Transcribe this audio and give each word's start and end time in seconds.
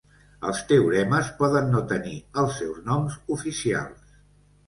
Els 0.51 0.61
teoremes 0.69 1.27
poden 1.41 1.67
no 1.75 1.81
tenir 1.91 2.15
els 2.43 2.57
seus 2.61 2.79
noms 2.87 3.19
oficials. 3.37 4.19